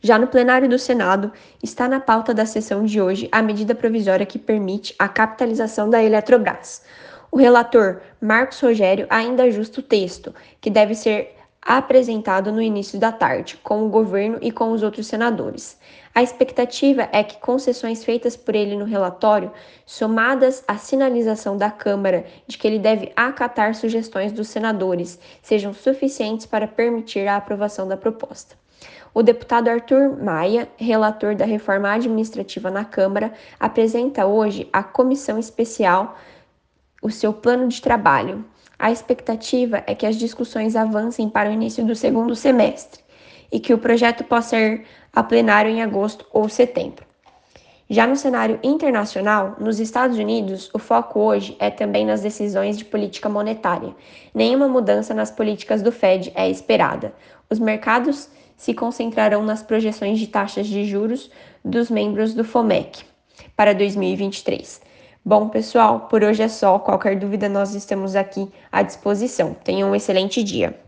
Já 0.00 0.18
no 0.18 0.28
plenário 0.28 0.66
do 0.66 0.78
Senado, 0.78 1.30
está 1.62 1.86
na 1.86 2.00
pauta 2.00 2.32
da 2.32 2.46
sessão 2.46 2.86
de 2.86 3.02
hoje 3.02 3.28
a 3.30 3.42
medida 3.42 3.74
provisória 3.74 4.24
que 4.24 4.38
permite 4.38 4.94
a 4.98 5.06
capitalização 5.08 5.90
da 5.90 6.02
Eletrobras. 6.02 6.82
O 7.32 7.36
relator 7.36 8.00
Marcos 8.20 8.58
Rogério 8.60 9.06
ainda 9.08 9.44
ajusta 9.44 9.78
o 9.78 9.84
texto, 9.84 10.34
que 10.60 10.68
deve 10.68 10.96
ser 10.96 11.36
apresentado 11.62 12.50
no 12.50 12.60
início 12.60 12.98
da 12.98 13.12
tarde, 13.12 13.56
com 13.62 13.86
o 13.86 13.88
governo 13.88 14.38
e 14.40 14.50
com 14.50 14.72
os 14.72 14.82
outros 14.82 15.06
senadores. 15.06 15.78
A 16.12 16.24
expectativa 16.24 17.08
é 17.12 17.22
que 17.22 17.38
concessões 17.38 18.02
feitas 18.02 18.36
por 18.36 18.56
ele 18.56 18.74
no 18.76 18.84
relatório, 18.84 19.52
somadas 19.86 20.64
à 20.66 20.76
sinalização 20.76 21.56
da 21.56 21.70
Câmara 21.70 22.24
de 22.48 22.58
que 22.58 22.66
ele 22.66 22.80
deve 22.80 23.12
acatar 23.14 23.76
sugestões 23.76 24.32
dos 24.32 24.48
senadores, 24.48 25.20
sejam 25.40 25.72
suficientes 25.72 26.46
para 26.46 26.66
permitir 26.66 27.28
a 27.28 27.36
aprovação 27.36 27.86
da 27.86 27.96
proposta. 27.96 28.56
O 29.14 29.22
deputado 29.22 29.68
Arthur 29.68 30.20
Maia, 30.20 30.68
relator 30.76 31.36
da 31.36 31.44
reforma 31.44 31.92
administrativa 31.92 32.70
na 32.70 32.84
Câmara, 32.84 33.32
apresenta 33.58 34.26
hoje 34.26 34.68
a 34.72 34.82
comissão 34.82 35.38
especial 35.38 36.16
o 37.00 37.10
seu 37.10 37.32
plano 37.32 37.68
de 37.68 37.80
trabalho. 37.80 38.44
A 38.78 38.90
expectativa 38.90 39.82
é 39.86 39.94
que 39.94 40.06
as 40.06 40.16
discussões 40.16 40.76
avancem 40.76 41.28
para 41.28 41.50
o 41.50 41.52
início 41.52 41.84
do 41.84 41.94
segundo 41.94 42.34
semestre 42.34 43.02
e 43.52 43.58
que 43.58 43.74
o 43.74 43.78
projeto 43.78 44.24
possa 44.24 44.56
ir 44.56 44.86
a 45.12 45.22
plenário 45.22 45.70
em 45.70 45.82
agosto 45.82 46.26
ou 46.32 46.48
setembro. 46.48 47.04
Já 47.92 48.06
no 48.06 48.14
cenário 48.14 48.60
internacional, 48.62 49.56
nos 49.58 49.80
Estados 49.80 50.16
Unidos, 50.16 50.70
o 50.72 50.78
foco 50.78 51.18
hoje 51.18 51.56
é 51.58 51.70
também 51.70 52.06
nas 52.06 52.20
decisões 52.20 52.78
de 52.78 52.84
política 52.84 53.28
monetária. 53.28 53.92
Nenhuma 54.32 54.68
mudança 54.68 55.12
nas 55.12 55.32
políticas 55.32 55.82
do 55.82 55.90
Fed 55.90 56.30
é 56.36 56.48
esperada. 56.48 57.12
Os 57.50 57.58
mercados 57.58 58.28
se 58.56 58.74
concentrarão 58.74 59.42
nas 59.42 59.62
projeções 59.62 60.20
de 60.20 60.28
taxas 60.28 60.68
de 60.68 60.84
juros 60.84 61.32
dos 61.64 61.90
membros 61.90 62.32
do 62.32 62.44
FOMEC 62.44 63.02
para 63.56 63.74
2023. 63.74 64.80
Bom, 65.24 65.50
pessoal, 65.50 66.08
por 66.08 66.24
hoje 66.24 66.42
é 66.42 66.48
só. 66.48 66.78
Qualquer 66.78 67.18
dúvida, 67.18 67.48
nós 67.48 67.74
estamos 67.74 68.16
aqui 68.16 68.50
à 68.72 68.82
disposição. 68.82 69.54
Tenham 69.54 69.90
um 69.90 69.94
excelente 69.94 70.42
dia. 70.42 70.80